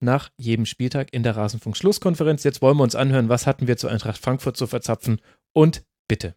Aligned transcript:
nach 0.00 0.30
jedem 0.36 0.66
Spieltag 0.66 1.12
in 1.12 1.22
der 1.22 1.36
Rasenfunk-Schlusskonferenz. 1.36 2.44
Jetzt 2.44 2.62
wollen 2.62 2.76
wir 2.76 2.82
uns 2.82 2.94
anhören, 2.94 3.28
was 3.28 3.46
hatten 3.46 3.66
wir 3.66 3.76
zu 3.76 3.88
Eintracht 3.88 4.18
Frankfurt 4.18 4.56
zu 4.56 4.66
verzapfen 4.66 5.20
und 5.52 5.84
bitte. 6.08 6.34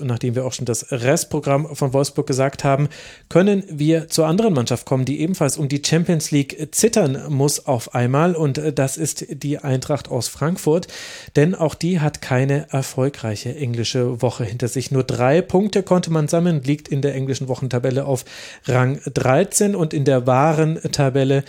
Und 0.00 0.08
nachdem 0.08 0.34
wir 0.34 0.44
auch 0.44 0.52
schon 0.52 0.64
das 0.66 0.90
Restprogramm 0.90 1.76
von 1.76 1.92
Wolfsburg 1.92 2.26
gesagt 2.26 2.64
haben, 2.64 2.88
können 3.28 3.62
wir 3.68 4.08
zur 4.08 4.26
anderen 4.26 4.52
Mannschaft 4.52 4.84
kommen, 4.84 5.04
die 5.04 5.20
ebenfalls 5.20 5.56
um 5.56 5.68
die 5.68 5.80
Champions 5.84 6.32
League 6.32 6.68
zittern 6.72 7.32
muss 7.32 7.66
auf 7.66 7.94
einmal. 7.94 8.34
Und 8.34 8.60
das 8.74 8.96
ist 8.96 9.26
die 9.30 9.58
Eintracht 9.58 10.08
aus 10.08 10.26
Frankfurt. 10.26 10.88
Denn 11.36 11.54
auch 11.54 11.76
die 11.76 12.00
hat 12.00 12.20
keine 12.20 12.66
erfolgreiche 12.72 13.54
englische 13.54 14.20
Woche 14.22 14.44
hinter 14.44 14.66
sich. 14.66 14.90
Nur 14.90 15.04
drei 15.04 15.40
Punkte 15.40 15.84
konnte 15.84 16.10
man 16.10 16.26
sammeln, 16.26 16.64
liegt 16.64 16.88
in 16.88 17.00
der 17.00 17.14
englischen 17.14 17.46
Wochentabelle 17.46 18.06
auf 18.06 18.24
Rang 18.64 19.00
13 19.06 19.76
und 19.76 19.94
in 19.94 20.04
der 20.04 20.26
wahren 20.26 20.80
Tabelle 20.90 21.44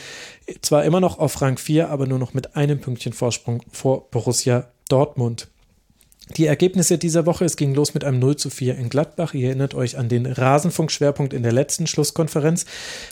zwar 0.61 0.85
immer 0.85 0.99
noch 0.99 1.17
auf 1.17 1.41
Rang 1.41 1.57
4, 1.57 1.89
aber 1.89 2.05
nur 2.05 2.19
noch 2.19 2.35
mit 2.35 2.55
einem 2.55 2.79
Pünktchen 2.79 3.13
Vorsprung 3.13 3.63
vor 3.71 4.11
Borussia 4.11 4.67
Dortmund. 4.89 5.47
Die 6.35 6.45
Ergebnisse 6.45 6.97
dieser 6.97 7.25
Woche, 7.25 7.45
es 7.45 7.55
ging 7.55 7.73
los 7.73 7.93
mit 7.93 8.03
einem 8.03 8.19
0 8.19 8.35
zu 8.35 8.49
4 8.49 8.75
in 8.77 8.89
Gladbach. 8.89 9.33
Ihr 9.33 9.47
erinnert 9.47 9.73
euch 9.73 9.97
an 9.97 10.09
den 10.09 10.25
Rasenfunk-Schwerpunkt 10.25 11.33
in 11.33 11.41
der 11.41 11.53
letzten 11.53 11.87
Schlusskonferenz. 11.87 12.65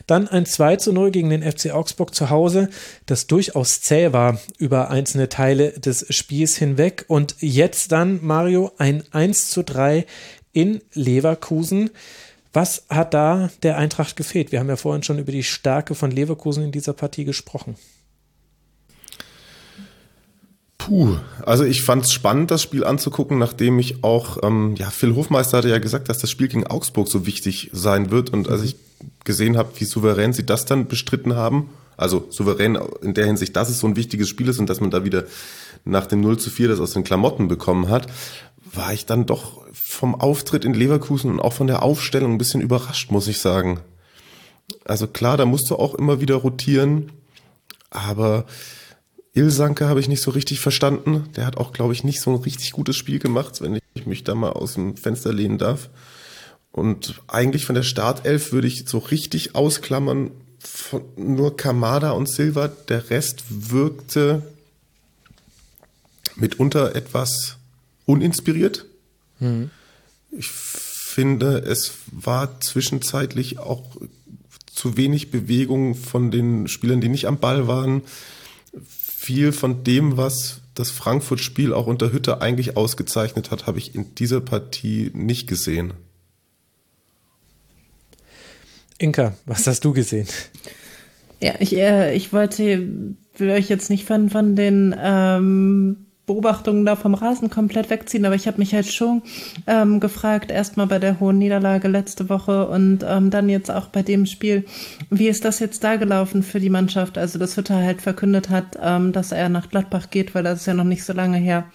Dann 0.05 0.27
ein 0.27 0.45
2 0.45 0.75
zu 0.75 0.91
0 0.91 1.11
gegen 1.11 1.30
den 1.30 1.41
FC 1.41 1.72
Augsburg 1.72 2.13
zu 2.13 2.30
Hause, 2.30 2.69
das 3.05 3.27
durchaus 3.27 3.81
zäh 3.81 4.11
war 4.11 4.39
über 4.57 4.89
einzelne 4.89 5.30
Teile 5.30 5.72
des 5.72 6.05
Spiels 6.13 6.57
hinweg. 6.57 7.05
Und 7.07 7.35
jetzt 7.39 7.94
dann, 7.94 8.19
Mario, 8.22 8.72
ein 8.77 9.03
1 9.11 9.50
zu 9.50 9.63
3 9.63 10.05
in 10.52 10.81
Leverkusen. 10.94 11.91
Was 12.52 12.85
hat 12.89 13.13
da 13.13 13.50
der 13.63 13.77
Eintracht 13.77 14.17
gefehlt? 14.17 14.52
Wir 14.52 14.59
haben 14.59 14.69
ja 14.69 14.77
vorhin 14.77 15.03
schon 15.03 15.19
über 15.19 15.31
die 15.31 15.44
Stärke 15.44 15.95
von 15.95 16.11
Leverkusen 16.11 16.63
in 16.63 16.72
dieser 16.72 16.94
Partie 16.94 17.25
gesprochen. 17.25 17.75
Puh, 20.86 21.17
also 21.44 21.64
ich 21.64 21.81
fand 21.81 22.05
es 22.05 22.14
spannend, 22.14 22.52
das 22.52 22.61
Spiel 22.61 22.83
anzugucken, 22.83 23.39
nachdem 23.39 23.80
ich 23.80 24.03
auch, 24.03 24.38
ähm, 24.44 24.75
ja, 24.78 24.91
Phil 24.91 25.16
Hofmeister 25.16 25.58
hatte 25.58 25.69
ja 25.69 25.80
gesagt, 25.80 26.09
dass 26.09 26.19
das 26.19 26.30
Spiel 26.30 26.47
gegen 26.47 26.67
Augsburg 26.67 27.08
so 27.08 27.25
wichtig 27.25 27.72
sein 27.73 28.11
wird. 28.11 28.30
Und 28.30 28.50
als 28.50 28.61
ich 28.61 28.75
gesehen 29.23 29.58
habe, 29.58 29.72
wie 29.78 29.86
souverän 29.86 30.31
sie 30.31 30.45
das 30.45 30.66
dann 30.66 30.88
bestritten 30.88 31.35
haben, 31.35 31.72
also 31.97 32.28
souverän 32.29 32.78
in 33.01 33.16
der 33.16 33.25
Hinsicht, 33.25 33.56
dass 33.56 33.69
es 33.69 33.79
so 33.79 33.88
ein 33.88 33.95
wichtiges 33.95 34.29
Spiel 34.29 34.47
ist 34.47 34.59
und 34.59 34.69
dass 34.69 34.79
man 34.79 34.91
da 34.91 35.03
wieder 35.03 35.24
nach 35.85 36.06
dem 36.06 36.22
0 36.22 36.38
zu 36.38 36.51
4 36.51 36.68
das 36.68 36.79
aus 36.79 36.94
den 36.94 37.03
Klamotten 37.03 37.47
bekommen 37.47 37.90
hat, 37.90 38.06
war 38.72 38.94
ich 38.94 39.07
dann 39.07 39.25
doch 39.25 39.62
vom 39.74 40.13
Auftritt 40.13 40.66
in 40.66 40.75
Leverkusen 40.75 41.31
und 41.31 41.40
auch 41.40 41.53
von 41.53 41.66
der 41.66 41.81
Aufstellung 41.81 42.34
ein 42.34 42.38
bisschen 42.38 42.62
überrascht, 42.62 43.09
muss 43.09 43.28
ich 43.28 43.40
sagen. 43.40 43.79
Also 44.84 45.07
klar, 45.07 45.35
da 45.38 45.45
musst 45.45 45.72
du 45.72 45.78
auch 45.78 45.95
immer 45.95 46.22
wieder 46.22 46.35
rotieren, 46.35 47.12
aber 47.90 48.45
Ilsanke 49.35 49.88
habe 49.88 50.00
ich 50.00 50.07
nicht 50.07 50.22
so 50.22 50.31
richtig 50.31 50.62
verstanden. 50.62 51.29
Der 51.35 51.46
hat 51.46 51.57
auch, 51.57 51.73
glaube 51.73 51.94
ich, 51.94 52.03
nicht 52.03 52.22
so 52.22 52.31
ein 52.31 52.41
richtig 52.41 52.72
gutes 52.72 52.96
Spiel 52.96 53.19
gemacht, 53.19 53.62
wenn 53.62 53.79
ich 53.94 54.06
mich 54.06 54.23
da 54.23 54.34
mal 54.34 54.51
aus 54.51 54.75
dem 54.75 54.96
Fenster 54.96 55.34
lehnen 55.34 55.57
darf. 55.57 55.90
Und 56.72 57.22
eigentlich 57.28 57.66
von 57.66 57.75
der 57.75 57.84
Startelf 57.84 58.51
würde 58.51 58.68
ich 58.68 58.85
so 58.88 58.97
richtig 58.97 59.56
ausklammern, 59.56 60.31
von 60.59 61.03
nur 61.18 61.57
Kamada 61.57 62.12
und 62.12 62.29
Silva. 62.29 62.69
Der 62.69 63.09
Rest 63.09 63.44
wirkte 63.50 64.41
mitunter 66.35 66.95
etwas 66.95 67.57
uninspiriert. 68.06 68.85
Mhm. 69.40 69.69
Ich 70.31 70.50
finde, 70.50 71.59
es 71.59 71.94
war 72.12 72.59
zwischenzeitlich 72.62 73.59
auch 73.59 73.84
zu 74.66 74.97
wenig 74.97 75.31
Bewegung 75.31 75.95
von 75.95 76.31
den 76.31 76.68
Spielern, 76.68 77.01
die 77.01 77.09
nicht 77.09 77.28
am 77.28 77.40
Ball 77.40 77.68
waren. 77.68 78.01
Viel 79.25 79.53
von 79.53 79.84
dem, 79.84 80.18
was 80.18 80.62
das 80.75 80.91
Frankfurt-Spiel 80.91 81.74
auch 81.74 81.88
unter 81.88 82.13
Hütte 82.13 82.44
eigentlich 82.44 82.78
ausgezeichnet 82.78 83.50
hat, 83.50 83.66
habe 83.66 83.80
ich 83.80 83.96
in 83.96 84.13
dieser 84.13 84.40
Partie 84.40 85.09
nicht 85.16 85.47
gesehen. 85.47 85.96
Inka, 89.00 89.36
was 89.47 89.66
hast 89.66 89.84
du 89.84 89.94
gesehen? 89.94 90.28
Ja, 91.41 91.56
ich, 91.58 91.75
äh, 91.75 92.13
ich 92.13 92.34
wollte, 92.34 92.88
will 93.36 93.50
euch 93.50 93.68
jetzt 93.68 93.90
nicht 93.90 94.06
von, 94.06 94.30
von 94.30 94.56
den 94.56 94.94
ähm, 94.96 96.04
Beobachtungen 96.25 96.86
da 96.86 96.96
vom 96.96 97.13
Rasen 97.13 97.50
komplett 97.50 97.90
wegziehen, 97.90 98.25
aber 98.25 98.36
ich 98.36 98.47
habe 98.47 98.58
mich 98.58 98.74
halt 98.74 98.91
schon 98.91 99.22
ähm, 99.68 100.00
gefragt, 100.00 100.50
erstmal 100.50 100.88
bei 100.88 100.97
der 100.97 101.19
hohen 101.19 101.38
Niederlage 101.38 101.88
letzte 101.88 102.30
Woche 102.30 102.68
und 102.68 103.06
ähm, 103.08 103.30
dann 103.30 103.47
jetzt 103.47 103.69
auch 103.69 103.88
bei 103.88 104.02
dem 104.02 104.25
Spiel, 104.25 104.66
wie 105.09 105.28
ist 105.28 105.46
das 105.46 105.59
jetzt 105.59 105.84
da 105.84 105.97
gelaufen 105.97 106.41
für 106.41 106.59
die 106.59 106.69
Mannschaft? 106.69 107.18
Also, 107.18 107.38
dass 107.38 107.58
Hütter 107.58 107.75
halt 107.75 108.02
verkündet 108.02 108.50
hat, 108.50 108.78
ähm, 108.81 109.12
dass 109.12 109.31
er 109.31 109.50
nach 109.50 109.69
Gladbach 109.69 110.09
geht, 110.09 110.34
weil 110.34 110.44
das 110.44 110.62
ist 110.62 110.66
ja 110.66 110.74
noch 110.74 110.84
nicht 110.84 111.03
so 111.03 111.13
lange 111.13 111.38
her. 111.38 111.66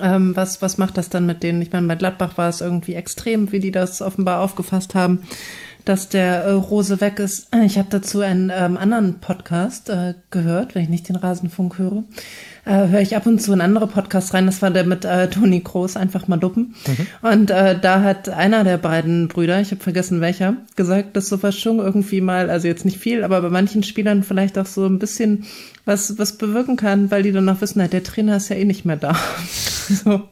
Ähm, 0.00 0.34
was, 0.34 0.60
was 0.60 0.76
macht 0.76 0.96
das 0.96 1.08
dann 1.08 1.24
mit 1.24 1.44
denen? 1.44 1.62
Ich 1.62 1.70
meine, 1.70 1.86
bei 1.86 1.94
Gladbach 1.94 2.36
war 2.36 2.48
es 2.48 2.60
irgendwie 2.60 2.94
extrem, 2.94 3.52
wie 3.52 3.60
die 3.60 3.70
das 3.70 4.02
offenbar 4.02 4.40
aufgefasst 4.40 4.96
haben 4.96 5.20
dass 5.84 6.08
der 6.08 6.44
äh, 6.44 6.50
Rose 6.52 7.00
weg 7.00 7.18
ist. 7.18 7.48
Ich 7.64 7.78
habe 7.78 7.88
dazu 7.90 8.20
einen 8.20 8.50
ähm, 8.54 8.76
anderen 8.76 9.20
Podcast 9.20 9.90
äh, 9.90 10.14
gehört, 10.30 10.74
wenn 10.74 10.82
ich 10.82 10.88
nicht 10.88 11.08
den 11.08 11.16
Rasenfunk 11.16 11.78
höre 11.78 12.04
äh, 12.66 12.88
höre 12.88 13.00
ich 13.00 13.16
ab 13.16 13.26
und 13.26 13.40
zu 13.40 13.52
in 13.52 13.60
andere 13.60 13.86
Podcasts 13.86 14.32
rein. 14.34 14.46
Das 14.46 14.62
war 14.62 14.70
der 14.70 14.84
mit 14.84 15.04
äh, 15.04 15.28
Toni 15.28 15.60
Kroos, 15.60 15.96
einfach 15.96 16.28
mal 16.28 16.36
duppen. 16.36 16.74
Mhm. 16.86 17.28
Und 17.28 17.50
äh, 17.50 17.78
da 17.78 18.02
hat 18.02 18.28
einer 18.28 18.64
der 18.64 18.78
beiden 18.78 19.28
Brüder, 19.28 19.60
ich 19.60 19.70
habe 19.70 19.82
vergessen 19.82 20.20
welcher, 20.20 20.56
gesagt, 20.76 21.16
dass 21.16 21.28
sowas 21.28 21.58
schon 21.58 21.78
irgendwie 21.78 22.20
mal, 22.20 22.50
also 22.50 22.68
jetzt 22.68 22.84
nicht 22.84 22.98
viel, 22.98 23.24
aber 23.24 23.40
bei 23.42 23.50
manchen 23.50 23.82
Spielern 23.82 24.22
vielleicht 24.22 24.58
auch 24.58 24.66
so 24.66 24.86
ein 24.86 24.98
bisschen 24.98 25.44
was, 25.84 26.18
was 26.18 26.38
bewirken 26.38 26.76
kann, 26.76 27.10
weil 27.10 27.22
die 27.22 27.32
dann 27.32 27.48
auch 27.48 27.60
wissen, 27.60 27.86
der 27.88 28.02
Trainer 28.02 28.36
ist 28.36 28.48
ja 28.48 28.56
eh 28.56 28.64
nicht 28.64 28.84
mehr 28.84 28.96
da. 28.96 29.16
so. 29.88 30.22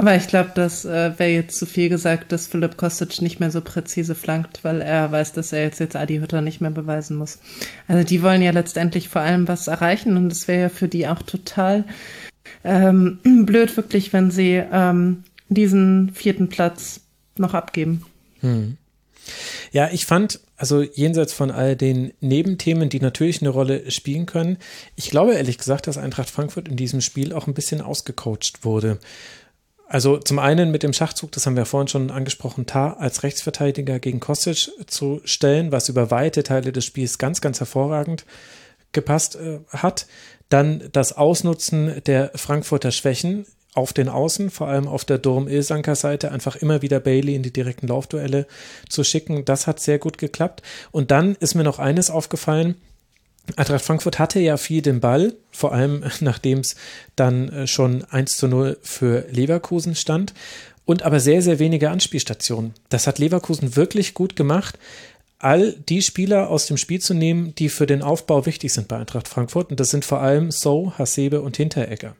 Aber 0.00 0.16
ich 0.16 0.28
glaube, 0.28 0.52
das 0.54 0.86
äh, 0.86 1.12
wäre 1.18 1.28
jetzt 1.28 1.58
zu 1.58 1.66
viel 1.66 1.90
gesagt, 1.90 2.32
dass 2.32 2.46
Philipp 2.46 2.78
Kostic 2.78 3.20
nicht 3.20 3.38
mehr 3.38 3.50
so 3.50 3.60
präzise 3.60 4.14
flankt, 4.14 4.64
weil 4.64 4.80
er 4.80 5.12
weiß, 5.12 5.34
dass 5.34 5.52
er 5.52 5.64
jetzt, 5.64 5.78
jetzt 5.78 5.94
Adi 5.94 6.20
Hütter 6.20 6.40
nicht 6.40 6.62
mehr 6.62 6.70
beweisen 6.70 7.18
muss. 7.18 7.38
Also 7.86 8.02
die 8.02 8.22
wollen 8.22 8.40
ja 8.40 8.50
letztendlich 8.50 9.10
vor 9.10 9.20
allem 9.20 9.46
was 9.46 9.66
erreichen 9.66 10.16
und 10.16 10.32
es 10.32 10.48
wäre 10.48 10.62
ja 10.62 10.68
für 10.70 10.88
die 10.88 11.06
auch 11.06 11.20
total 11.20 11.84
ähm, 12.64 13.18
blöd, 13.44 13.76
wirklich, 13.76 14.14
wenn 14.14 14.30
sie 14.30 14.62
ähm, 14.72 15.24
diesen 15.50 16.14
vierten 16.14 16.48
Platz 16.48 17.02
noch 17.36 17.52
abgeben. 17.52 18.02
Hm. 18.40 18.78
Ja, 19.70 19.90
ich 19.92 20.06
fand, 20.06 20.40
also 20.56 20.80
jenseits 20.80 21.34
von 21.34 21.50
all 21.50 21.76
den 21.76 22.14
Nebenthemen, 22.22 22.88
die 22.88 23.00
natürlich 23.00 23.42
eine 23.42 23.50
Rolle 23.50 23.90
spielen 23.90 24.24
können, 24.24 24.56
ich 24.96 25.10
glaube 25.10 25.34
ehrlich 25.34 25.58
gesagt, 25.58 25.88
dass 25.88 25.98
Eintracht 25.98 26.30
Frankfurt 26.30 26.68
in 26.68 26.76
diesem 26.76 27.02
Spiel 27.02 27.34
auch 27.34 27.46
ein 27.46 27.54
bisschen 27.54 27.82
ausgecoacht 27.82 28.64
wurde. 28.64 28.98
Also 29.92 30.18
zum 30.18 30.38
einen 30.38 30.70
mit 30.70 30.84
dem 30.84 30.92
Schachzug, 30.92 31.32
das 31.32 31.46
haben 31.46 31.56
wir 31.56 31.66
vorhin 31.66 31.88
schon 31.88 32.10
angesprochen, 32.12 32.64
Tar 32.64 33.00
als 33.00 33.24
Rechtsverteidiger 33.24 33.98
gegen 33.98 34.20
Kostic 34.20 34.70
zu 34.86 35.20
stellen, 35.24 35.72
was 35.72 35.88
über 35.88 36.12
weite 36.12 36.44
Teile 36.44 36.70
des 36.70 36.84
Spiels 36.84 37.18
ganz, 37.18 37.40
ganz 37.40 37.58
hervorragend 37.58 38.24
gepasst 38.92 39.34
äh, 39.34 39.58
hat. 39.70 40.06
Dann 40.48 40.84
das 40.92 41.16
Ausnutzen 41.16 42.02
der 42.06 42.30
Frankfurter 42.36 42.92
Schwächen 42.92 43.46
auf 43.74 43.92
den 43.92 44.08
Außen, 44.08 44.50
vor 44.50 44.68
allem 44.68 44.86
auf 44.86 45.04
der 45.04 45.18
Durm-Ilsanker-Seite, 45.18 46.30
einfach 46.30 46.54
immer 46.54 46.82
wieder 46.82 47.00
Bailey 47.00 47.34
in 47.34 47.42
die 47.42 47.52
direkten 47.52 47.88
Laufduelle 47.88 48.46
zu 48.88 49.02
schicken. 49.02 49.44
Das 49.44 49.66
hat 49.66 49.80
sehr 49.80 49.98
gut 49.98 50.18
geklappt. 50.18 50.62
Und 50.92 51.10
dann 51.10 51.34
ist 51.40 51.56
mir 51.56 51.64
noch 51.64 51.80
eines 51.80 52.12
aufgefallen, 52.12 52.76
Eintracht 53.56 53.84
Frankfurt 53.84 54.18
hatte 54.18 54.40
ja 54.40 54.56
viel 54.56 54.82
den 54.82 55.00
Ball, 55.00 55.34
vor 55.50 55.72
allem 55.72 56.04
nachdem 56.20 56.60
es 56.60 56.76
dann 57.16 57.48
äh, 57.50 57.66
schon 57.66 58.04
1 58.04 58.36
zu 58.36 58.48
0 58.48 58.78
für 58.82 59.26
Leverkusen 59.30 59.94
stand 59.94 60.34
und 60.84 61.02
aber 61.02 61.20
sehr, 61.20 61.42
sehr 61.42 61.58
wenige 61.58 61.90
Anspielstationen. 61.90 62.74
Das 62.88 63.06
hat 63.06 63.18
Leverkusen 63.18 63.76
wirklich 63.76 64.14
gut 64.14 64.36
gemacht. 64.36 64.78
all 65.38 65.72
die 65.72 66.02
Spieler 66.02 66.50
aus 66.50 66.66
dem 66.66 66.76
Spiel 66.76 67.00
zu 67.00 67.14
nehmen, 67.14 67.54
die 67.54 67.70
für 67.70 67.86
den 67.86 68.02
Aufbau 68.02 68.44
wichtig 68.44 68.72
sind 68.72 68.88
bei 68.88 68.98
Eintracht 68.98 69.26
Frankfurt. 69.26 69.70
Und 69.70 69.80
das 69.80 69.88
sind 69.88 70.04
vor 70.04 70.20
allem 70.20 70.50
So, 70.50 70.92
Hasebe 70.98 71.40
und 71.40 71.56
Hinteregger. 71.56 72.14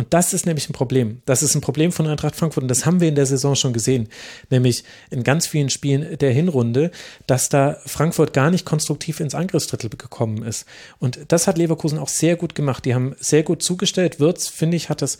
Und 0.00 0.14
das 0.14 0.32
ist 0.32 0.46
nämlich 0.46 0.66
ein 0.70 0.72
Problem. 0.72 1.20
Das 1.26 1.42
ist 1.42 1.54
ein 1.54 1.60
Problem 1.60 1.92
von 1.92 2.06
Eintracht 2.06 2.34
Frankfurt 2.34 2.62
und 2.62 2.68
das 2.68 2.86
haben 2.86 3.00
wir 3.02 3.08
in 3.08 3.16
der 3.16 3.26
Saison 3.26 3.54
schon 3.54 3.74
gesehen. 3.74 4.08
Nämlich 4.48 4.82
in 5.10 5.24
ganz 5.24 5.46
vielen 5.46 5.68
Spielen 5.68 6.16
der 6.16 6.32
Hinrunde, 6.32 6.90
dass 7.26 7.50
da 7.50 7.76
Frankfurt 7.84 8.32
gar 8.32 8.50
nicht 8.50 8.64
konstruktiv 8.64 9.20
ins 9.20 9.34
Angriffsdrittel 9.34 9.90
gekommen 9.90 10.42
ist. 10.42 10.64
Und 11.00 11.18
das 11.28 11.46
hat 11.46 11.58
Leverkusen 11.58 11.98
auch 11.98 12.08
sehr 12.08 12.36
gut 12.36 12.54
gemacht. 12.54 12.86
Die 12.86 12.94
haben 12.94 13.14
sehr 13.20 13.42
gut 13.42 13.62
zugestellt. 13.62 14.20
Wirtz, 14.20 14.48
finde 14.48 14.78
ich, 14.78 14.88
hat 14.88 15.02
das 15.02 15.18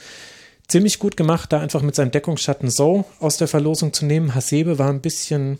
ziemlich 0.66 0.98
gut 0.98 1.14
gemacht, 1.14 1.52
da 1.52 1.60
einfach 1.60 1.82
mit 1.82 1.94
seinem 1.94 2.10
Deckungsschatten 2.10 2.70
so 2.70 3.04
aus 3.18 3.36
der 3.36 3.48
Verlosung 3.48 3.92
zu 3.92 4.06
nehmen. 4.06 4.34
Hasebe 4.34 4.78
war 4.78 4.88
ein 4.88 5.02
bisschen, 5.02 5.58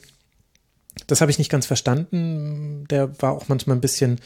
das 1.08 1.20
habe 1.20 1.30
ich 1.30 1.36
nicht 1.36 1.50
ganz 1.50 1.66
verstanden. 1.66 2.86
Der 2.88 3.20
war 3.20 3.32
auch 3.32 3.48
manchmal 3.48 3.76
ein 3.76 3.82
bisschen 3.82 4.18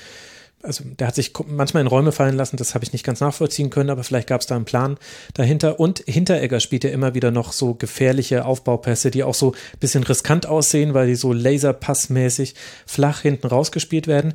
also 0.65 0.85
der 0.85 1.09
hat 1.09 1.15
sich 1.15 1.33
manchmal 1.47 1.83
in 1.83 1.87
Räume 1.87 2.13
fallen 2.13 2.37
lassen, 2.37 2.57
das 2.57 2.75
habe 2.75 2.85
ich 2.85 2.93
nicht 2.93 3.05
ganz 3.05 3.21
nachvollziehen 3.21 3.71
können, 3.71 3.91
aber 3.91 4.05
vielleicht 4.05 4.29
gab 4.29 4.41
es 4.41 4.47
da 4.47 4.57
einen 4.57 4.65
Plan 4.65 4.97
dahinter. 5.35 5.79
Und 5.79 6.03
Hinteregger 6.07 6.61
spielt 6.61 6.85
ja 6.85 6.91
immer 6.91 7.15
wieder 7.15 7.31
noch 7.31 7.53
so 7.53 7.75
gefährliche 7.75 8.45
Aufbaupässe, 8.45 9.11
die 9.11 9.23
auch 9.23 9.35
so 9.35 9.53
ein 9.53 9.79
bisschen 9.79 10.05
riskant 10.05 10.47
aussehen, 10.47 10.95
weil 10.95 11.07
die 11.07 11.15
so 11.15 11.33
laserpassmäßig 11.33 12.55
flach 12.87 13.21
hinten 13.21 13.47
rausgespielt 13.47 14.07
werden. 14.07 14.33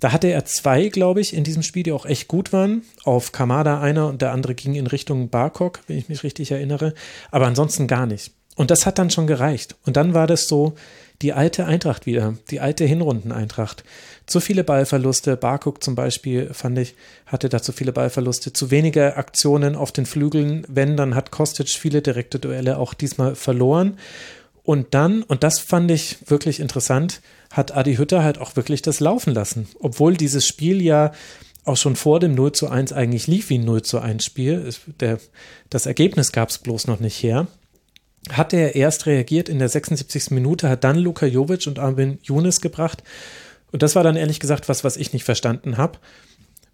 Da 0.00 0.10
hatte 0.10 0.26
er 0.26 0.44
zwei, 0.44 0.88
glaube 0.88 1.20
ich, 1.20 1.32
in 1.32 1.44
diesem 1.44 1.62
Spiel, 1.62 1.84
die 1.84 1.92
auch 1.92 2.06
echt 2.06 2.26
gut 2.26 2.52
waren. 2.52 2.82
Auf 3.04 3.30
Kamada 3.30 3.80
einer 3.80 4.08
und 4.08 4.20
der 4.20 4.32
andere 4.32 4.54
ging 4.56 4.74
in 4.74 4.88
Richtung 4.88 5.30
Barkok, 5.30 5.80
wenn 5.86 5.96
ich 5.96 6.08
mich 6.08 6.24
richtig 6.24 6.50
erinnere. 6.50 6.94
Aber 7.30 7.46
ansonsten 7.46 7.86
gar 7.86 8.06
nicht. 8.06 8.32
Und 8.54 8.70
das 8.70 8.84
hat 8.84 8.98
dann 8.98 9.10
schon 9.10 9.26
gereicht. 9.26 9.76
Und 9.86 9.96
dann 9.96 10.14
war 10.14 10.26
das 10.26 10.46
so 10.46 10.74
die 11.22 11.32
alte 11.32 11.66
Eintracht 11.66 12.04
wieder, 12.04 12.34
die 12.50 12.60
alte 12.60 12.84
Hinrunden-Eintracht. 12.84 13.84
Zu 14.26 14.40
viele 14.40 14.64
Ballverluste. 14.64 15.36
Barkuk 15.36 15.82
zum 15.82 15.94
Beispiel, 15.94 16.52
fand 16.52 16.78
ich, 16.78 16.94
hatte 17.26 17.48
da 17.48 17.62
zu 17.62 17.72
viele 17.72 17.92
Ballverluste. 17.92 18.52
Zu 18.52 18.70
wenige 18.70 19.16
Aktionen 19.16 19.74
auf 19.74 19.92
den 19.92 20.04
Flügeln. 20.04 20.66
Wenn, 20.68 20.96
dann 20.96 21.14
hat 21.14 21.30
Kostic 21.30 21.68
viele 21.68 22.02
direkte 22.02 22.38
Duelle 22.38 22.78
auch 22.78 22.92
diesmal 22.92 23.34
verloren. 23.36 23.98
Und 24.64 24.94
dann, 24.94 25.22
und 25.22 25.42
das 25.42 25.58
fand 25.58 25.90
ich 25.90 26.18
wirklich 26.30 26.60
interessant, 26.60 27.20
hat 27.50 27.74
Adi 27.74 27.96
Hütter 27.96 28.22
halt 28.22 28.38
auch 28.38 28.54
wirklich 28.54 28.82
das 28.82 29.00
laufen 29.00 29.32
lassen. 29.32 29.68
Obwohl 29.80 30.16
dieses 30.16 30.46
Spiel 30.46 30.82
ja 30.82 31.12
auch 31.64 31.76
schon 31.76 31.96
vor 31.96 32.20
dem 32.20 32.34
0 32.34 32.52
zu 32.52 32.68
1 32.68 32.92
eigentlich 32.92 33.26
lief 33.28 33.48
wie 33.48 33.58
ein 33.58 33.64
0 33.64 33.82
zu 33.82 34.00
1 34.00 34.24
Spiel. 34.24 34.68
Das 35.70 35.86
Ergebnis 35.86 36.32
gab 36.32 36.50
es 36.50 36.58
bloß 36.58 36.86
noch 36.86 37.00
nicht 37.00 37.22
her 37.22 37.46
hat 38.30 38.52
er 38.52 38.74
erst 38.74 39.06
reagiert 39.06 39.48
in 39.48 39.58
der 39.58 39.68
76. 39.68 40.30
Minute, 40.30 40.68
hat 40.68 40.84
dann 40.84 40.96
Luka 40.96 41.26
Jovic 41.26 41.66
und 41.66 41.78
Armin 41.78 42.18
Younes 42.22 42.60
gebracht. 42.60 43.02
Und 43.72 43.82
das 43.82 43.96
war 43.96 44.04
dann 44.04 44.16
ehrlich 44.16 44.38
gesagt 44.38 44.68
was, 44.68 44.84
was 44.84 44.96
ich 44.96 45.12
nicht 45.12 45.24
verstanden 45.24 45.76
habe. 45.76 45.98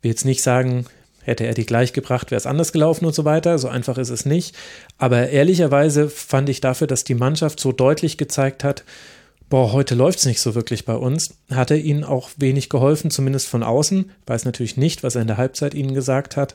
Will 0.02 0.10
jetzt 0.10 0.24
nicht 0.24 0.42
sagen, 0.42 0.86
hätte 1.22 1.46
er 1.46 1.54
die 1.54 1.66
gleich 1.66 1.92
gebracht, 1.92 2.30
wäre 2.30 2.38
es 2.38 2.46
anders 2.46 2.72
gelaufen 2.72 3.06
und 3.06 3.14
so 3.14 3.24
weiter. 3.24 3.58
So 3.58 3.68
einfach 3.68 3.98
ist 3.98 4.10
es 4.10 4.26
nicht. 4.26 4.56
Aber 4.98 5.30
ehrlicherweise 5.30 6.08
fand 6.08 6.48
ich 6.48 6.60
dafür, 6.60 6.86
dass 6.86 7.04
die 7.04 7.14
Mannschaft 7.14 7.60
so 7.60 7.72
deutlich 7.72 8.18
gezeigt 8.18 8.64
hat, 8.64 8.84
boah, 9.48 9.72
heute 9.72 9.94
läuft 9.94 10.18
es 10.18 10.26
nicht 10.26 10.40
so 10.40 10.54
wirklich 10.54 10.84
bei 10.84 10.94
uns, 10.94 11.34
hat 11.50 11.70
er 11.70 11.78
ihnen 11.78 12.04
auch 12.04 12.30
wenig 12.36 12.68
geholfen, 12.68 13.10
zumindest 13.10 13.48
von 13.48 13.62
außen. 13.62 14.10
Weiß 14.26 14.44
natürlich 14.44 14.76
nicht, 14.76 15.02
was 15.02 15.14
er 15.14 15.22
in 15.22 15.28
der 15.28 15.38
Halbzeit 15.38 15.74
ihnen 15.74 15.94
gesagt 15.94 16.36
hat. 16.36 16.54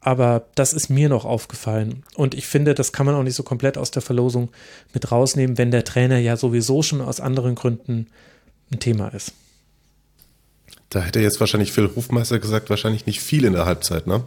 Aber 0.00 0.46
das 0.54 0.72
ist 0.72 0.88
mir 0.88 1.08
noch 1.08 1.24
aufgefallen. 1.24 2.04
Und 2.14 2.34
ich 2.34 2.46
finde, 2.46 2.74
das 2.74 2.92
kann 2.92 3.04
man 3.04 3.14
auch 3.14 3.22
nicht 3.22 3.34
so 3.34 3.42
komplett 3.42 3.76
aus 3.76 3.90
der 3.90 4.02
Verlosung 4.02 4.48
mit 4.94 5.12
rausnehmen, 5.12 5.58
wenn 5.58 5.70
der 5.70 5.84
Trainer 5.84 6.18
ja 6.18 6.36
sowieso 6.36 6.82
schon 6.82 7.02
aus 7.02 7.20
anderen 7.20 7.54
Gründen 7.54 8.06
ein 8.72 8.80
Thema 8.80 9.08
ist. 9.08 9.32
Da 10.88 11.02
hätte 11.02 11.20
jetzt 11.20 11.38
wahrscheinlich 11.38 11.72
Phil 11.72 11.90
Hofmeister 11.94 12.38
gesagt, 12.38 12.70
wahrscheinlich 12.70 13.06
nicht 13.06 13.20
viel 13.20 13.44
in 13.44 13.52
der 13.52 13.66
Halbzeit, 13.66 14.06
ne? 14.06 14.24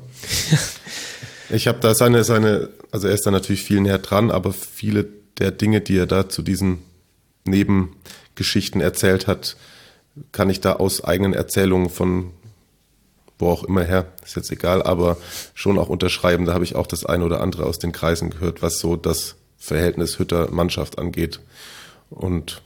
ich 1.49 1.67
habe 1.67 1.79
da 1.81 1.93
seine, 1.93 2.23
seine, 2.23 2.69
also 2.91 3.07
er 3.07 3.13
ist 3.13 3.25
da 3.25 3.31
natürlich 3.31 3.63
viel 3.63 3.81
näher 3.81 3.97
dran, 3.97 4.31
aber 4.31 4.53
viele 4.53 5.07
der 5.39 5.51
Dinge, 5.51 5.81
die 5.81 5.97
er 5.97 6.05
da 6.05 6.29
zu 6.29 6.41
diesen 6.41 6.79
Nebengeschichten 7.45 8.79
erzählt 8.79 9.27
hat, 9.27 9.57
kann 10.31 10.49
ich 10.49 10.61
da 10.61 10.73
aus 10.73 11.03
eigenen 11.03 11.33
Erzählungen 11.33 11.89
von 11.89 12.31
wo 13.39 13.49
auch 13.49 13.63
immer 13.63 13.83
her, 13.83 14.05
ist 14.23 14.35
jetzt 14.35 14.51
egal, 14.51 14.83
aber 14.83 15.17
schon 15.53 15.77
auch 15.79 15.89
unterschreiben. 15.89 16.45
Da 16.45 16.53
habe 16.53 16.63
ich 16.63 16.75
auch 16.75 16.87
das 16.87 17.05
eine 17.05 17.25
oder 17.25 17.41
andere 17.41 17.65
aus 17.65 17.79
den 17.79 17.91
Kreisen 17.91 18.29
gehört, 18.29 18.61
was 18.61 18.79
so 18.79 18.95
das 18.95 19.35
Verhältnis 19.57 20.19
Hütter-Mannschaft 20.19 20.99
angeht. 20.99 21.39
Und 22.09 22.61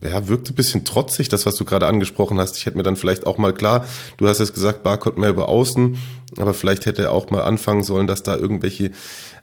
ja, 0.00 0.28
wirkte 0.28 0.52
ein 0.52 0.54
bisschen 0.54 0.84
trotzig, 0.84 1.28
das, 1.28 1.44
was 1.44 1.56
du 1.56 1.64
gerade 1.64 1.86
angesprochen 1.88 2.38
hast. 2.38 2.56
Ich 2.56 2.66
hätte 2.66 2.76
mir 2.76 2.84
dann 2.84 2.96
vielleicht 2.96 3.26
auch 3.26 3.36
mal 3.36 3.52
klar, 3.52 3.84
du 4.16 4.28
hast 4.28 4.38
jetzt 4.38 4.54
gesagt, 4.54 4.84
Barcode 4.84 5.18
mehr 5.18 5.30
über 5.30 5.48
außen, 5.48 5.98
aber 6.36 6.54
vielleicht 6.54 6.86
hätte 6.86 7.02
er 7.02 7.12
auch 7.12 7.30
mal 7.30 7.42
anfangen 7.42 7.82
sollen, 7.82 8.06
dass 8.06 8.22
da 8.22 8.36
irgendwelche 8.36 8.92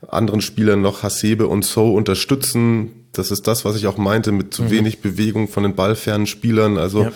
anderen 0.08 0.40
Spieler 0.40 0.78
noch 0.78 1.04
Hasebe 1.04 1.48
und 1.48 1.66
So 1.66 1.94
unterstützen. 1.94 3.08
Das 3.12 3.32
ist 3.32 3.48
das, 3.48 3.66
was 3.66 3.76
ich 3.76 3.88
auch 3.88 3.98
meinte, 3.98 4.32
mit 4.32 4.54
zu 4.54 4.64
mhm. 4.64 4.72
wenig 4.72 5.02
Bewegung 5.02 5.50
von 5.50 5.64
den 5.64 5.76
ballfernen 5.76 6.28
Spielern. 6.28 6.78
Also 6.78 7.04
ja 7.04 7.12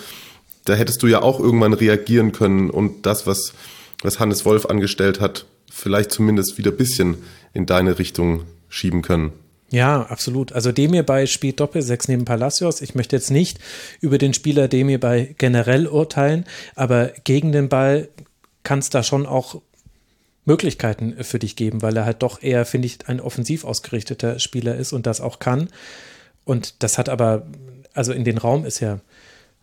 da 0.66 0.74
hättest 0.74 1.02
du 1.04 1.08
ja 1.08 1.22
auch 1.22 1.40
irgendwann 1.40 1.74
reagieren 1.74 2.32
können 2.32 2.70
und 2.70 3.06
das, 3.06 3.26
was, 3.28 3.54
was 4.02 4.20
Hannes 4.20 4.46
Wolf 4.46 4.66
angestellt 4.66 5.20
hat, 5.20 5.46
vielleicht 5.72 6.12
zumindest 6.12 6.58
wieder 6.58 6.72
ein 6.72 6.78
bisschen 6.78 7.18
in 7.54 7.66
deine 7.66 8.00
Richtung 8.00 8.44
schieben 8.70 9.02
können. 9.02 9.32
Ja, 9.72 10.02
absolut. 10.04 10.52
Also 10.54 10.72
Demir 10.72 11.04
bei 11.04 11.28
spielt 11.28 11.60
Doppelsechs 11.60 12.08
neben 12.08 12.26
Palacios. 12.26 12.82
Ich 12.82 12.96
möchte 12.96 13.16
jetzt 13.16 13.30
nicht 13.30 13.60
über 14.02 14.18
den 14.18 14.34
Spieler 14.34 14.68
Demir 14.68 15.00
bei 15.00 15.36
generell 15.38 15.88
urteilen, 15.88 16.46
aber 16.76 17.12
gegen 17.24 17.52
den 17.52 17.70
Ball 17.70 18.10
kann 18.64 18.80
es 18.80 18.90
da 18.90 19.04
schon 19.04 19.26
auch 19.26 19.62
Möglichkeiten 20.46 21.24
für 21.24 21.38
dich 21.38 21.56
geben, 21.56 21.84
weil 21.84 21.96
er 21.96 22.06
halt 22.06 22.24
doch 22.24 22.42
eher, 22.42 22.66
finde 22.66 22.88
ich, 22.88 23.08
ein 23.08 23.20
offensiv 23.20 23.64
ausgerichteter 23.64 24.40
Spieler 24.40 24.76
ist 24.76 24.94
und 24.94 25.06
das 25.06 25.22
auch 25.22 25.38
kann. 25.38 25.70
Und 26.46 26.82
das 26.82 26.98
hat 26.98 27.08
aber, 27.08 27.46
also 27.94 28.12
in 28.12 28.24
den 28.24 28.40
Raum 28.40 28.66
ist 28.66 28.80
ja 28.80 29.00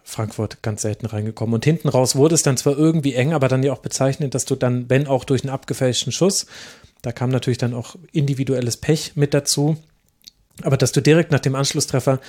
Frankfurt 0.09 0.63
ganz 0.63 0.83
selten 0.83 1.05
reingekommen. 1.05 1.53
Und 1.53 1.65
hinten 1.65 1.89
raus 1.89 2.15
wurde 2.15 2.37
es 2.37 2.43
dann 2.43 2.57
zwar 2.57 2.79
irgendwie 2.79 3.15
eng, 3.15 3.33
aber 3.33 3.49
dann 3.49 3.65
ja 3.65 3.73
auch 3.73 3.81
bezeichnet, 3.81 4.35
dass 4.35 4.45
du 4.45 4.55
dann, 4.55 4.89
wenn 4.89 5.09
auch 5.09 5.25
durch 5.25 5.43
einen 5.43 5.53
abgefälschten 5.53 6.13
Schuss, 6.13 6.47
da 7.03 7.11
kam 7.11 7.31
natürlich 7.31 7.59
dann 7.59 7.75
auch 7.75 7.97
individuelles 8.13 8.77
Pech 8.77 9.13
mit 9.17 9.35
dazu, 9.35 9.77
aber 10.63 10.77
dass 10.77 10.93
du 10.93 11.03
direkt 11.03 11.33
nach 11.33 11.41
dem 11.41 11.57
Anschlusstreffer 11.57 12.21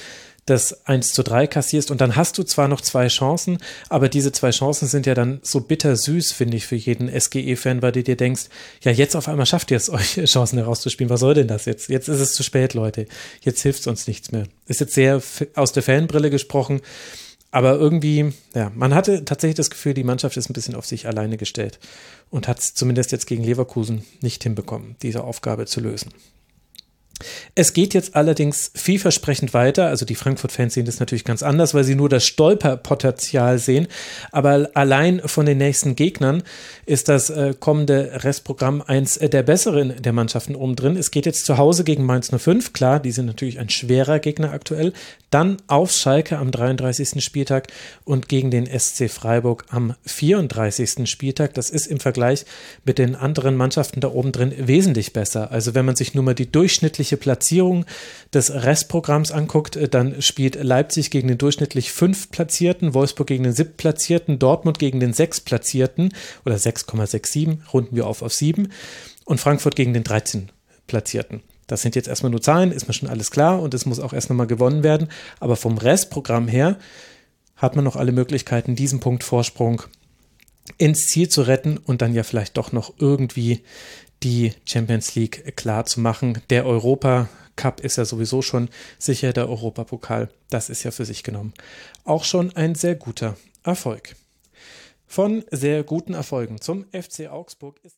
das 0.47 0.87
1 0.87 1.09
zu 1.09 1.23
3 1.23 1.45
kassierst 1.45 1.91
und 1.91 2.01
dann 2.01 2.15
hast 2.15 2.37
du 2.37 2.43
zwar 2.43 2.67
noch 2.67 2.81
zwei 2.81 3.07
Chancen, 3.09 3.59
aber 3.89 4.09
diese 4.09 4.31
zwei 4.31 4.49
Chancen 4.49 4.87
sind 4.87 5.05
ja 5.05 5.13
dann 5.13 5.39
so 5.43 5.61
bitter 5.61 5.95
süß, 5.95 6.31
finde 6.31 6.57
ich, 6.57 6.65
für 6.65 6.77
jeden 6.77 7.09
SGE-Fan, 7.09 7.81
weil 7.81 7.91
du 7.91 8.01
dir 8.01 8.15
denkst, 8.15 8.45
ja, 8.81 8.91
jetzt 8.91 9.15
auf 9.15 9.27
einmal 9.27 9.45
schafft 9.45 9.69
ihr 9.69 9.77
es, 9.77 9.89
euch 9.91 10.19
Chancen 10.25 10.57
herauszuspielen. 10.57 11.09
Was 11.11 11.19
soll 11.19 11.35
denn 11.35 11.47
das 11.47 11.65
jetzt? 11.65 11.89
Jetzt 11.89 12.07
ist 12.07 12.21
es 12.21 12.33
zu 12.33 12.43
spät, 12.43 12.73
Leute. 12.73 13.05
Jetzt 13.41 13.61
hilft 13.61 13.81
es 13.81 13.87
uns 13.87 14.07
nichts 14.07 14.31
mehr. 14.31 14.45
Ist 14.67 14.79
jetzt 14.79 14.93
sehr 14.93 15.21
aus 15.53 15.73
der 15.73 15.83
Fanbrille 15.83 16.31
gesprochen 16.31 16.81
aber 17.57 17.73
irgendwie, 17.73 18.33
ja, 18.53 18.71
man 18.75 18.93
hatte 18.93 19.25
tatsächlich 19.25 19.55
das 19.55 19.71
Gefühl, 19.71 19.95
die 19.95 20.03
Mannschaft 20.03 20.37
ist 20.37 20.47
ein 20.47 20.53
bisschen 20.53 20.75
auf 20.75 20.85
sich 20.85 21.07
alleine 21.07 21.37
gestellt 21.37 21.79
und 22.29 22.47
hat 22.47 22.59
es 22.59 22.75
zumindest 22.75 23.11
jetzt 23.11 23.25
gegen 23.25 23.43
Leverkusen 23.43 24.03
nicht 24.21 24.43
hinbekommen, 24.43 24.95
diese 25.01 25.23
Aufgabe 25.23 25.65
zu 25.65 25.79
lösen. 25.79 26.11
Es 27.55 27.73
geht 27.73 27.93
jetzt 27.93 28.15
allerdings 28.15 28.71
vielversprechend 28.75 29.53
weiter. 29.53 29.87
Also 29.87 30.05
die 30.05 30.15
Frankfurt-Fans 30.15 30.73
sehen 30.73 30.85
das 30.85 30.99
natürlich 30.99 31.23
ganz 31.23 31.41
anders, 31.41 31.73
weil 31.73 31.83
sie 31.83 31.95
nur 31.95 32.09
das 32.09 32.25
Stolperpotenzial 32.25 33.57
sehen. 33.57 33.87
Aber 34.31 34.69
allein 34.75 35.21
von 35.25 35.45
den 35.45 35.57
nächsten 35.57 35.95
Gegnern 35.95 36.43
ist 36.85 37.09
das 37.09 37.29
äh, 37.29 37.55
kommende 37.59 38.23
Restprogramm 38.23 38.81
eins 38.81 39.17
der 39.17 39.43
besseren 39.43 40.01
der 40.01 40.13
Mannschaften 40.13 40.55
oben 40.55 40.75
drin. 40.75 40.95
Es 40.95 41.11
geht 41.11 41.25
jetzt 41.25 41.45
zu 41.45 41.57
Hause 41.57 41.83
gegen 41.83 42.05
Mainz 42.05 42.31
05. 42.35 42.73
Klar, 42.73 42.99
die 42.99 43.11
sind 43.11 43.25
natürlich 43.25 43.59
ein 43.59 43.69
schwerer 43.69 44.19
Gegner 44.19 44.51
aktuell. 44.51 44.93
Dann 45.29 45.57
auf 45.67 45.91
Schalke 45.91 46.37
am 46.37 46.51
33. 46.51 47.23
Spieltag 47.23 47.67
und 48.05 48.29
gegen 48.29 48.51
den 48.51 48.67
SC 48.67 49.09
Freiburg 49.09 49.65
am 49.69 49.95
34. 50.05 51.09
Spieltag. 51.09 51.53
Das 51.55 51.69
ist 51.69 51.87
im 51.87 51.99
Vergleich 51.99 52.45
mit 52.85 52.97
den 52.97 53.15
anderen 53.15 53.55
Mannschaften 53.55 53.99
da 53.99 54.09
oben 54.09 54.31
drin 54.31 54.53
wesentlich 54.57 55.13
besser. 55.13 55.51
Also 55.51 55.73
wenn 55.73 55.85
man 55.85 55.95
sich 55.95 56.13
nur 56.13 56.23
mal 56.23 56.35
die 56.35 56.51
durchschnittliche 56.51 57.06
durchschnittliche 57.07 57.17
Platzierung 57.17 57.85
des 58.33 58.51
Restprogramms 58.51 59.31
anguckt, 59.31 59.75
äh, 59.75 59.87
dann 59.87 60.21
spielt 60.21 60.61
Leipzig 60.61 61.11
gegen 61.11 61.27
den 61.27 61.37
durchschnittlich 61.37 61.91
fünf 61.91 62.29
Platzierten, 62.31 62.93
Wolfsburg 62.93 63.27
gegen 63.27 63.43
den 63.43 63.53
siebten 63.53 63.77
Platzierten, 63.77 64.39
Dortmund 64.39 64.79
gegen 64.79 64.99
den 64.99 65.13
sechs 65.13 65.39
Platzierten 65.39 66.13
oder 66.45 66.55
6,67, 66.55 67.59
runden 67.73 67.95
wir 67.95 68.07
auf 68.07 68.21
auf 68.21 68.33
sieben 68.33 68.69
und 69.25 69.39
Frankfurt 69.39 69.75
gegen 69.75 69.93
den 69.93 70.03
13 70.03 70.51
Platzierten. 70.87 71.41
Das 71.67 71.81
sind 71.81 71.95
jetzt 71.95 72.07
erstmal 72.07 72.31
nur 72.31 72.41
Zahlen, 72.41 72.71
ist 72.71 72.87
mir 72.87 72.93
schon 72.93 73.09
alles 73.09 73.31
klar 73.31 73.61
und 73.61 73.73
es 73.73 73.85
muss 73.85 73.99
auch 73.99 74.13
erst 74.13 74.29
nochmal 74.29 74.47
gewonnen 74.47 74.83
werden. 74.83 75.09
Aber 75.39 75.55
vom 75.57 75.77
Restprogramm 75.77 76.47
her 76.47 76.77
hat 77.57 77.75
man 77.75 77.83
noch 77.83 77.95
alle 77.95 78.13
Möglichkeiten, 78.13 78.75
diesen 78.75 78.99
Punkt 78.99 79.23
Vorsprung 79.23 79.83
ins 80.77 81.07
Ziel 81.07 81.29
zu 81.29 81.41
retten 81.43 81.77
und 81.77 82.01
dann 82.01 82.13
ja 82.13 82.23
vielleicht 82.23 82.57
doch 82.57 82.71
noch 82.71 82.93
irgendwie 82.99 83.63
die 84.23 84.53
Champions 84.65 85.15
League 85.15 85.55
klar 85.55 85.85
zu 85.85 85.99
machen. 85.99 86.41
Der 86.49 86.65
Europa 86.65 87.29
Cup 87.55 87.81
ist 87.81 87.97
ja 87.97 88.05
sowieso 88.05 88.41
schon 88.41 88.69
sicher, 88.99 89.33
der 89.33 89.49
Europapokal, 89.49 90.29
das 90.49 90.69
ist 90.69 90.83
ja 90.83 90.91
für 90.91 91.05
sich 91.05 91.23
genommen. 91.23 91.53
Auch 92.03 92.23
schon 92.23 92.55
ein 92.55 92.75
sehr 92.75 92.95
guter 92.95 93.35
Erfolg. 93.63 94.15
Von 95.07 95.43
sehr 95.51 95.83
guten 95.83 96.13
Erfolgen 96.13 96.61
zum 96.61 96.85
FC 96.91 97.27
Augsburg 97.29 97.79
ist 97.83 97.97